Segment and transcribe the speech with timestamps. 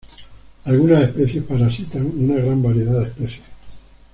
[0.65, 3.45] Algunas especies parasitan una gran variedad de especies.